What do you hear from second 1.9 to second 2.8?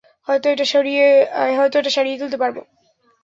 সারিয়ে তুলতে পারব।